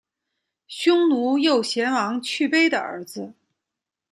[0.67, 3.35] 匈奴右贤王去卑的儿子。